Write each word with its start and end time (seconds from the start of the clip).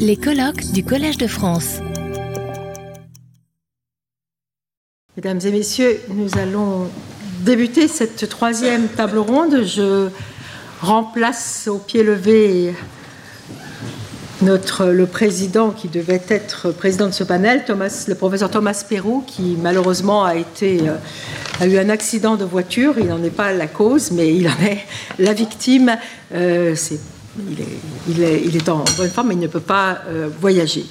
Les 0.00 0.16
colloques 0.16 0.72
du 0.72 0.84
Collège 0.84 1.18
de 1.18 1.28
France. 1.28 1.78
Mesdames 5.16 5.38
et 5.44 5.52
messieurs, 5.52 6.00
nous 6.08 6.36
allons 6.36 6.88
débuter 7.42 7.86
cette 7.86 8.28
troisième 8.28 8.88
table 8.88 9.18
ronde. 9.18 9.62
Je 9.64 10.08
remplace 10.80 11.68
au 11.68 11.78
pied 11.78 12.02
levé 12.02 12.74
notre, 14.42 14.86
le 14.86 15.06
président 15.06 15.70
qui 15.70 15.88
devait 15.88 16.22
être 16.28 16.72
président 16.72 17.06
de 17.06 17.12
ce 17.12 17.24
panel, 17.24 17.64
le 17.68 18.14
professeur 18.14 18.50
Thomas 18.50 18.84
Perrou, 18.88 19.22
qui 19.26 19.56
malheureusement 19.62 20.26
euh, 20.26 20.96
a 21.60 21.66
eu 21.66 21.78
un 21.78 21.88
accident 21.88 22.34
de 22.34 22.44
voiture. 22.44 22.94
Il 22.98 23.06
n'en 23.06 23.22
est 23.22 23.30
pas 23.30 23.52
la 23.52 23.68
cause, 23.68 24.10
mais 24.10 24.34
il 24.34 24.48
en 24.48 24.64
est 24.64 24.84
la 25.20 25.32
victime. 25.32 25.96
Euh, 26.34 26.74
il, 28.08 28.22
est, 28.22 28.68
en 28.68 28.84
bonne 28.96 29.10
forme, 29.10 29.28
mais 29.28 29.34
il 29.34 29.40
ne 29.40 29.46
peut 29.46 29.60
pas 29.60 29.98
euh, 30.08 30.28
voyager. 30.40 30.84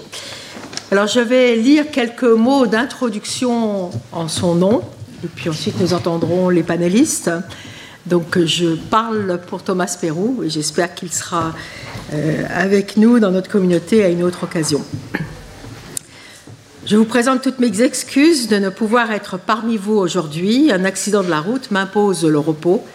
Alors 0.91 1.07
je 1.07 1.19
vais 1.19 1.55
lire 1.55 1.89
quelques 1.91 2.23
mots 2.23 2.67
d'introduction 2.67 3.89
en 4.11 4.27
son 4.27 4.55
nom, 4.55 4.81
et 5.23 5.27
puis 5.27 5.49
ensuite 5.49 5.79
nous 5.79 5.93
entendrons 5.93 6.49
les 6.49 6.63
panélistes. 6.63 7.31
Donc 8.05 8.37
je 8.37 8.75
parle 8.75 9.39
pour 9.47 9.63
Thomas 9.63 9.97
Perrou 9.99 10.43
et 10.43 10.49
j'espère 10.49 10.93
qu'il 10.93 11.11
sera 11.11 11.55
euh, 12.13 12.43
avec 12.53 12.97
nous 12.97 13.19
dans 13.19 13.31
notre 13.31 13.49
communauté 13.49 14.03
à 14.03 14.09
une 14.09 14.21
autre 14.21 14.43
occasion. 14.43 14.83
Je 16.85 16.97
vous 16.97 17.05
présente 17.05 17.41
toutes 17.41 17.57
mes 17.57 17.81
excuses 17.81 18.47
de 18.47 18.57
ne 18.57 18.69
pouvoir 18.69 19.11
être 19.11 19.39
parmi 19.39 19.75
vous 19.75 19.95
aujourd'hui. 19.95 20.71
Un 20.71 20.85
accident 20.85 21.23
de 21.23 21.29
la 21.31 21.39
route 21.39 21.71
m'impose 21.71 22.23
le 22.23 22.37
repos 22.37 22.85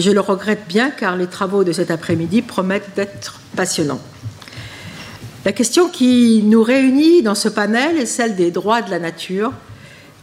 je 0.00 0.10
le 0.10 0.20
regrette 0.20 0.66
bien 0.68 0.90
car 0.90 1.16
les 1.16 1.26
travaux 1.26 1.64
de 1.64 1.72
cet 1.72 1.90
après-midi 1.90 2.42
promettent 2.42 2.94
d'être 2.96 3.40
passionnants. 3.56 4.00
La 5.44 5.52
question 5.52 5.88
qui 5.88 6.42
nous 6.42 6.62
réunit 6.62 7.22
dans 7.22 7.34
ce 7.34 7.48
panel 7.48 7.98
est 7.98 8.06
celle 8.06 8.34
des 8.34 8.50
droits 8.50 8.82
de 8.82 8.90
la 8.90 8.98
nature, 8.98 9.52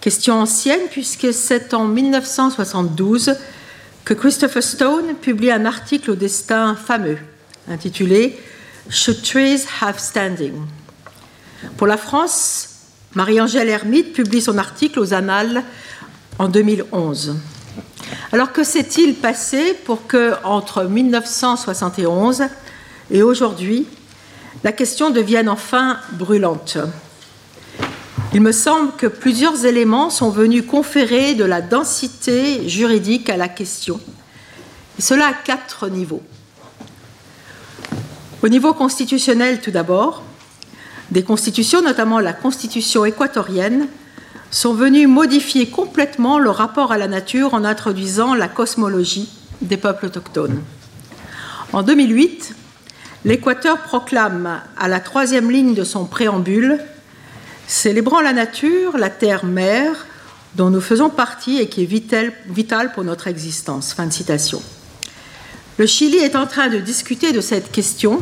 question 0.02 0.40
ancienne 0.40 0.82
puisque 0.90 1.34
c'est 1.34 1.74
en 1.74 1.86
1972 1.86 3.36
que 4.04 4.14
Christopher 4.14 4.64
Stone 4.64 5.14
publie 5.22 5.52
un 5.52 5.66
article 5.66 6.12
au 6.12 6.16
destin 6.16 6.76
fameux 6.76 7.18
intitulé 7.70 8.38
Should 8.90 9.22
Trees 9.22 9.66
Have 9.82 10.00
Standing 10.00 10.54
Pour 11.78 11.86
la 11.86 11.98
France, 11.98 12.70
Marie-Angèle 13.14 13.70
Hermite 13.70 14.14
publie 14.14 14.42
son 14.42 14.58
article 14.58 15.00
aux 15.00 15.14
Annales 15.14 15.64
en 16.40 16.48
2011. 16.48 17.36
Alors 18.34 18.54
que 18.54 18.64
s'est-il 18.64 19.16
passé 19.16 19.74
pour 19.74 20.08
que, 20.08 20.34
entre 20.46 20.86
1971 20.86 22.44
et 23.12 23.24
aujourd'hui, 23.24 23.86
la 24.64 24.72
question 24.72 25.10
devienne 25.10 25.50
enfin 25.50 26.00
brûlante? 26.14 26.78
Il 28.34 28.40
me 28.40 28.54
semble 28.54 28.94
que 28.96 29.08
plusieurs 29.08 29.66
éléments 29.66 30.10
sont 30.10 30.30
venus 30.30 30.66
conférer 30.66 31.34
de 31.34 31.44
la 31.44 31.60
densité 31.62 32.70
juridique 32.70 33.30
à 33.30 33.36
la 33.36 33.50
question, 33.50 34.00
et 34.98 35.02
cela 35.02 35.28
à 35.28 35.34
quatre 35.34 35.90
niveaux. 35.90 36.24
Au 38.42 38.48
niveau 38.48 38.74
constitutionnel, 38.74 39.60
tout 39.60 39.72
d'abord, 39.72 40.24
des 41.12 41.24
constitutions, 41.24 41.82
notamment 41.82 42.20
la 42.20 42.32
constitution 42.32 43.04
équatorienne, 43.04 43.90
sont 44.52 44.74
venues 44.74 45.08
modifier 45.08 45.70
complètement 45.70 46.38
le 46.38 46.50
rapport 46.50 46.92
à 46.92 46.98
la 46.98 47.08
nature 47.08 47.54
en 47.54 47.64
introduisant 47.64 48.36
la 48.36 48.50
cosmologie 48.50 49.30
des 49.62 49.78
peuples 49.78 50.08
autochtones. 50.08 50.62
En 51.74 51.84
2008, 51.84 52.54
l'Équateur 53.24 53.82
proclame 53.82 54.62
à 54.78 54.88
la 54.88 55.00
troisième 55.00 55.50
ligne 55.50 55.74
de 55.74 55.84
son 55.84 56.06
préambule 56.06 56.80
Célébrant 57.68 58.20
la 58.20 58.34
nature, 58.34 58.98
la 58.98 59.10
terre-mère, 59.10 60.06
dont 60.56 60.70
nous 60.70 60.82
faisons 60.82 61.10
partie 61.10 61.60
et 61.60 61.70
qui 61.70 61.84
est 61.84 61.86
vitale 61.86 62.92
pour 62.94 63.06
notre 63.06 63.28
existence. 63.28 63.94
Fin 63.94 64.08
de 64.08 64.12
citation. 64.12 64.62
Le 65.78 65.86
Chili 65.86 66.18
est 66.18 66.36
en 66.36 66.48
train 66.48 66.68
de 66.68 66.80
discuter 66.80 67.32
de 67.32 67.40
cette 67.40 67.72
question 67.72 68.22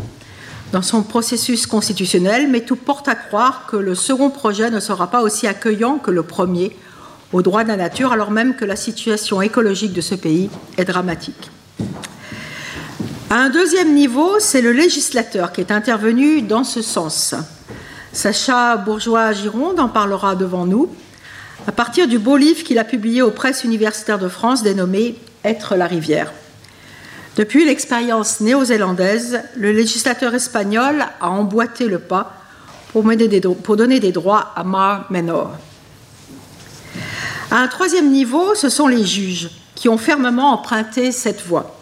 dans 0.72 0.82
son 0.82 1.02
processus 1.02 1.66
constitutionnel, 1.66 2.48
mais 2.50 2.62
tout 2.62 2.76
porte 2.76 3.08
à 3.08 3.16
croire 3.16 3.66
que 3.68 3.78
le 3.78 3.96
second 3.96 4.30
projet 4.30 4.70
ne 4.70 4.80
sera 4.80 5.08
pas 5.08 5.22
aussi 5.22 5.48
accueillant 5.48 5.98
que 5.98 6.12
le 6.12 6.24
premier 6.24 6.76
au 7.34 7.42
droit 7.42 7.64
de 7.64 7.70
la 7.70 7.78
nature, 7.78 8.12
alors 8.12 8.32
même 8.32 8.56
que 8.56 8.66
la 8.66 8.76
situation 8.76 9.42
écologique 9.42 9.94
de 9.94 10.02
ce 10.02 10.16
pays 10.16 10.50
est 10.78 10.86
dramatique. 10.86 11.52
À 13.30 13.36
un 13.36 13.50
deuxième 13.50 13.94
niveau, 13.94 14.40
c'est 14.40 14.62
le 14.62 14.72
législateur 14.72 15.52
qui 15.52 15.62
est 15.62 15.72
intervenu 15.72 16.42
dans 16.42 16.64
ce 16.64 16.82
sens. 16.82 17.36
Sacha 18.12 18.76
Bourgeois-Gironde 18.78 19.80
en 19.80 19.88
parlera 19.88 20.36
devant 20.36 20.66
nous, 20.66 20.90
à 21.68 21.72
partir 21.72 22.08
du 22.08 22.18
beau 22.18 22.38
livre 22.38 22.64
qu'il 22.64 22.80
a 22.80 22.84
publié 22.84 23.22
aux 23.22 23.30
presses 23.30 23.64
universitaires 23.64 24.18
de 24.18 24.30
France 24.30 24.64
dénommé 24.64 25.16
Être 25.44 25.76
la 25.76 25.86
rivière. 25.86 26.34
Depuis 27.36 27.66
l'expérience 27.66 28.40
néo-zélandaise, 28.42 29.42
le 29.56 29.72
législateur 29.72 30.34
espagnol 30.34 31.06
a 31.22 31.30
emboîté 31.30 31.88
le 31.88 32.00
pas 32.00 32.34
pour, 32.92 33.04
donner 33.04 34.00
des 34.00 34.12
droits 34.12 34.52
à 34.56 34.64
Mar 34.64 35.06
Menor. 35.10 35.56
À 37.52 37.58
un 37.58 37.68
troisième 37.68 38.12
niveau, 38.12 38.56
ce 38.56 38.70
sont 38.70 38.88
les 38.88 39.06
juges 39.06 39.50
qui 39.76 39.90
ont 39.90 39.98
fermement 39.98 40.52
emprunté 40.54 41.12
cette 41.12 41.46
voie. 41.46 41.76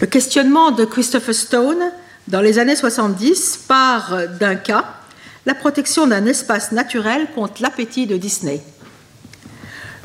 Le 0.00 0.06
questionnement 0.06 0.70
de 0.70 0.84
Christopher 0.84 1.34
Stone 1.34 1.90
dans 2.28 2.40
les 2.40 2.58
années 2.58 2.76
70 2.76 3.64
part 3.66 4.14
d'un 4.38 4.54
cas, 4.54 4.84
la 5.46 5.54
protection 5.54 6.06
d'un 6.06 6.26
espace 6.26 6.72
naturel 6.72 7.26
contre 7.34 7.62
l'appétit 7.62 8.06
de 8.06 8.16
Disney. 8.16 8.62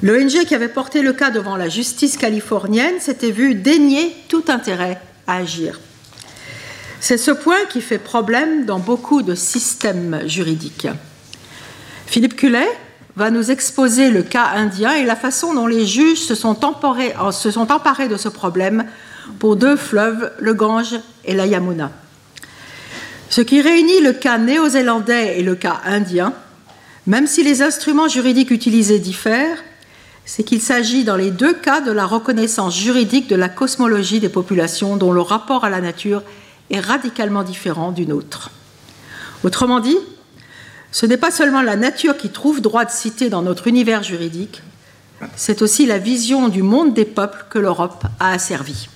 L'ONG 0.04 0.44
qui 0.46 0.54
avait 0.54 0.68
porté 0.68 1.02
le 1.02 1.14
cas 1.14 1.32
devant 1.32 1.56
la 1.56 1.70
justice 1.70 2.18
californienne 2.18 3.00
s'était 3.00 3.32
vu 3.32 3.56
dénier 3.56 4.14
tout 4.28 4.44
intérêt 4.50 5.00
à 5.28 5.38
agir. 5.38 5.80
C'est 7.00 7.18
ce 7.18 7.32
point 7.32 7.64
qui 7.70 7.80
fait 7.80 8.00
problème 8.00 8.66
dans 8.66 8.80
beaucoup 8.80 9.22
de 9.22 9.34
systèmes 9.34 10.20
juridiques. 10.28 10.90
Philippe 12.06 12.36
Cullet 12.36 12.68
va 13.16 13.32
nous 13.32 13.50
exposer 13.50 14.10
le 14.10 14.24
cas 14.24 14.48
indien 14.56 14.92
et 14.92 15.06
la 15.06 15.16
façon 15.16 15.54
dont 15.54 15.68
les 15.68 15.86
juges 15.86 16.20
se 16.20 16.36
sont, 16.36 16.66
emparés, 16.66 17.14
se 17.32 17.50
sont 17.50 17.72
emparés 17.72 18.10
de 18.10 18.18
ce 18.18 18.28
problème 18.28 18.86
pour 19.40 19.56
deux 19.56 19.78
fleuves, 19.78 20.34
le 20.38 20.54
Gange 20.54 21.00
et 21.24 21.34
la 21.34 21.46
Yamuna. 21.46 21.92
Ce 23.30 23.40
qui 23.40 23.62
réunit 23.62 24.02
le 24.02 24.12
cas 24.12 24.38
néo-zélandais 24.38 25.40
et 25.40 25.44
le 25.44 25.56
cas 25.56 25.80
indien, 25.86 26.34
même 27.08 27.26
si 27.26 27.42
les 27.42 27.62
instruments 27.62 28.10
juridiques 28.10 28.52
utilisés 28.52 29.00
diffèrent, 29.00 29.64
c'est 30.26 30.44
qu'il 30.44 30.62
s'agit 30.62 31.04
dans 31.04 31.16
les 31.16 31.32
deux 31.32 31.54
cas 31.54 31.82
de 31.82 31.92
la 31.92 32.06
reconnaissance 32.06 32.78
juridique 32.78 33.28
de 33.28 33.36
la 33.36 33.50
cosmologie 33.50 34.20
des 34.20 34.30
populations 34.30 34.96
dont 34.96 35.12
le 35.12 35.22
rapport 35.22 35.66
à 35.66 35.70
la 35.70 35.82
nature 35.82 36.24
est 36.70 36.80
radicalement 36.80 37.44
différent 37.44 37.92
d'une 37.92 38.14
autre. 38.14 38.52
Autrement 39.44 39.80
dit, 39.80 39.98
ce 40.92 41.06
n'est 41.06 41.18
pas 41.18 41.32
seulement 41.32 41.62
la 41.62 41.76
nature 41.76 42.18
qui 42.18 42.30
trouve 42.30 42.62
droit 42.62 42.86
de 42.86 42.92
citer 42.92 43.30
dans 43.30 43.42
notre 43.42 43.68
univers 43.68 44.04
juridique, 44.04 44.62
c'est 45.36 45.62
aussi 45.62 45.86
la 45.86 45.98
vision 45.98 46.50
du 46.50 46.64
monde 46.64 46.94
des 46.94 47.06
peuples 47.06 47.46
que 47.50 47.60
l'Europe 47.60 48.04
a 48.20 48.32
asservi. 48.32 48.88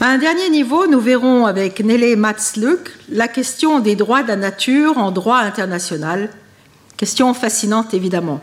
À 0.00 0.08
un 0.08 0.18
dernier 0.18 0.50
niveau, 0.50 0.86
nous 0.86 1.00
verrons 1.00 1.46
avec 1.46 1.80
Nelly 1.80 2.16
Matzluck 2.16 2.92
la 3.08 3.28
question 3.28 3.80
des 3.80 3.96
droits 3.96 4.22
de 4.22 4.28
la 4.28 4.36
nature 4.36 4.98
en 4.98 5.10
droit 5.10 5.38
international, 5.38 6.30
question 6.96 7.34
fascinante 7.34 7.92
évidemment 7.92 8.40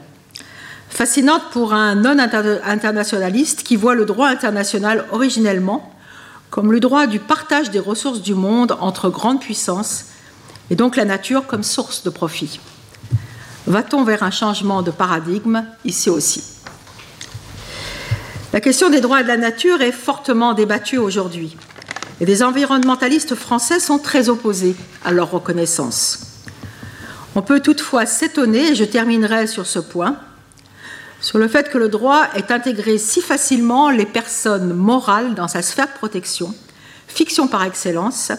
fascinante 0.93 1.43
pour 1.51 1.73
un 1.73 1.95
non-internationaliste 1.95 3.63
qui 3.63 3.75
voit 3.75 3.95
le 3.95 4.05
droit 4.05 4.27
international 4.27 5.05
originellement 5.11 5.91
comme 6.49 6.71
le 6.71 6.79
droit 6.79 7.07
du 7.07 7.19
partage 7.19 7.71
des 7.71 7.79
ressources 7.79 8.21
du 8.21 8.35
monde 8.35 8.77
entre 8.79 9.09
grandes 9.09 9.41
puissances 9.41 10.05
et 10.69 10.75
donc 10.75 10.95
la 10.95 11.05
nature 11.05 11.47
comme 11.47 11.63
source 11.63 12.03
de 12.03 12.11
profit. 12.11 12.59
Va-t-on 13.65 14.03
vers 14.03 14.21
un 14.21 14.29
changement 14.29 14.83
de 14.83 14.91
paradigme 14.91 15.65
ici 15.83 16.11
aussi? 16.11 16.43
La 18.53 18.61
question 18.61 18.91
des 18.91 19.01
droits 19.01 19.23
de 19.23 19.27
la 19.27 19.37
nature 19.37 19.81
est 19.81 19.91
fortement 19.91 20.53
débattue 20.53 20.99
aujourd'hui 20.99 21.57
et 22.21 22.25
des 22.25 22.43
environnementalistes 22.43 23.33
français 23.33 23.79
sont 23.79 23.97
très 23.97 24.29
opposés 24.29 24.75
à 25.03 25.11
leur 25.11 25.31
reconnaissance. 25.31 26.19
On 27.35 27.41
peut 27.41 27.61
toutefois 27.61 28.05
s'étonner, 28.05 28.69
et 28.69 28.75
je 28.75 28.83
terminerai 28.83 29.47
sur 29.47 29.65
ce 29.65 29.79
point, 29.79 30.17
sur 31.23 31.37
le 31.37 31.47
fait 31.47 31.69
que 31.69 31.77
le 31.77 31.87
droit 31.87 32.25
ait 32.35 32.51
intégré 32.51 32.97
si 32.97 33.21
facilement 33.21 33.89
les 33.89 34.05
personnes 34.05 34.73
morales 34.73 35.35
dans 35.35 35.47
sa 35.47 35.61
sphère 35.61 35.87
de 35.87 35.97
protection, 35.97 36.53
fiction 37.07 37.47
par 37.47 37.63
excellence, 37.63 38.33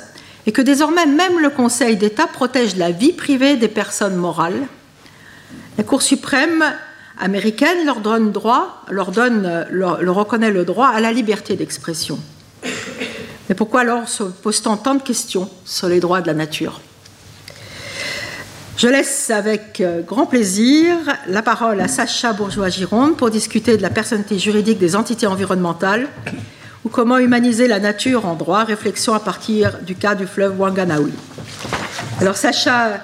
et 0.46 0.52
que 0.52 0.60
désormais 0.60 1.06
même 1.06 1.40
le 1.40 1.48
Conseil 1.48 1.96
d'État 1.96 2.26
protège 2.26 2.76
la 2.76 2.90
vie 2.90 3.14
privée 3.14 3.56
des 3.56 3.68
personnes 3.68 4.16
morales. 4.16 4.66
La 5.78 5.84
Cour 5.84 6.02
suprême 6.02 6.62
américaine 7.18 7.86
leur 7.86 8.00
donne 8.00 8.32
droit, 8.32 8.82
leur, 8.90 9.12
donne, 9.12 9.66
reconnaît 10.06 10.50
le 10.50 10.66
droit 10.66 10.88
à 10.88 11.00
la 11.00 11.10
liberté 11.10 11.56
d'expression. 11.56 12.18
Mais 13.48 13.54
pourquoi 13.54 13.80
alors 13.80 14.08
se 14.10 14.24
pose-t-on 14.24 14.76
tant 14.76 14.94
de 14.94 15.02
questions 15.02 15.48
sur 15.64 15.88
les 15.88 16.00
droits 16.00 16.20
de 16.20 16.26
la 16.26 16.34
nature? 16.34 16.82
Je 18.76 18.88
laisse 18.88 19.30
avec 19.30 19.80
euh, 19.80 20.02
grand 20.02 20.26
plaisir 20.26 20.96
la 21.28 21.42
parole 21.42 21.80
à 21.80 21.86
Sacha 21.86 22.32
Bourgeois-Gironde 22.32 23.16
pour 23.16 23.30
discuter 23.30 23.76
de 23.76 23.82
la 23.82 23.90
personnalité 23.90 24.36
juridique 24.36 24.78
des 24.78 24.96
entités 24.96 25.28
environnementales 25.28 26.08
ou 26.84 26.88
comment 26.88 27.18
humaniser 27.18 27.68
la 27.68 27.78
nature 27.78 28.26
en 28.26 28.34
droit, 28.34 28.64
réflexion 28.64 29.14
à 29.14 29.20
partir 29.20 29.78
du 29.82 29.94
cas 29.94 30.16
du 30.16 30.26
fleuve 30.26 30.58
Wanganaoui. 30.58 31.12
Alors 32.20 32.36
Sacha 32.36 32.98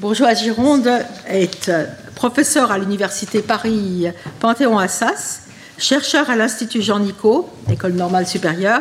Bourgeois-Gironde 0.00 0.90
est 1.28 1.68
euh, 1.68 1.84
professeur 2.16 2.72
à 2.72 2.78
l'université 2.78 3.40
Paris 3.40 4.06
Panthéon-Assas, 4.40 5.42
chercheur 5.78 6.28
à 6.28 6.34
l'Institut 6.34 6.82
Jean 6.82 6.98
Nicot, 6.98 7.48
École 7.70 7.92
normale 7.92 8.26
supérieure, 8.26 8.80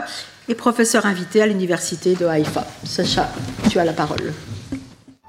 et 0.49 0.55
professeur 0.55 1.05
invité 1.05 1.43
à 1.43 1.45
l'université 1.45 2.15
de 2.15 2.25
Haïfa. 2.25 2.65
Sacha, 2.83 3.29
tu 3.69 3.77
as 3.77 3.85
la 3.85 3.93
parole. 3.93 4.33